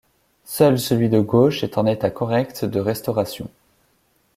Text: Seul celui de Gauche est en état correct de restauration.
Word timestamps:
Seul 0.45 0.79
celui 0.79 1.09
de 1.09 1.19
Gauche 1.19 1.63
est 1.63 1.77
en 1.77 1.85
état 1.85 2.09
correct 2.09 2.65
de 2.65 2.79
restauration. 2.79 3.47